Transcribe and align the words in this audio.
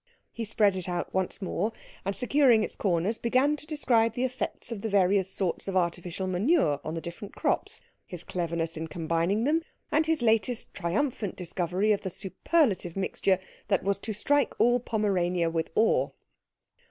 He 0.31 0.45
spread 0.45 0.75
it 0.75 0.89
out 0.89 1.13
once 1.13 1.43
more, 1.43 1.73
and 2.03 2.15
securing 2.15 2.63
its 2.63 2.75
corners 2.75 3.19
began 3.19 3.55
to 3.55 3.67
describe 3.67 4.13
the 4.15 4.23
effects 4.23 4.71
of 4.71 4.81
the 4.81 4.89
various 4.89 5.29
sorts 5.29 5.67
of 5.67 5.77
artificial 5.77 6.25
manure 6.25 6.79
on 6.83 6.95
the 6.95 7.01
different 7.01 7.35
crops, 7.35 7.83
his 8.07 8.23
cleverness 8.23 8.75
in 8.75 8.87
combining 8.87 9.43
them, 9.43 9.61
and 9.91 10.07
his 10.07 10.23
latest 10.23 10.73
triumphant 10.73 11.35
discovery 11.35 11.91
of 11.91 12.01
the 12.01 12.09
superlative 12.09 12.97
mixture 12.97 13.37
that 13.67 13.83
was 13.83 13.99
to 13.99 14.11
strike 14.11 14.55
all 14.59 14.79
Pomerania 14.79 15.51
with 15.51 15.69
awe. 15.75 16.09